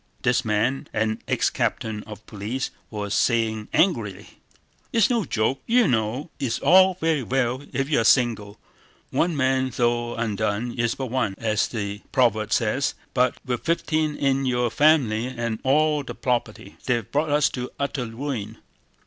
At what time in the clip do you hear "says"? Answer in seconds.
12.51-12.95